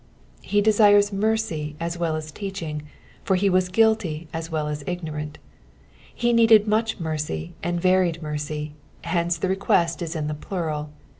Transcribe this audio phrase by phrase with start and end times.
[0.41, 2.81] He desires tn^e;^ as well as teaching,
[3.23, 5.37] for he was guilty as well as ignorant.
[6.11, 10.89] He needed much mercy and varied mercy, hence the request is in tne plural.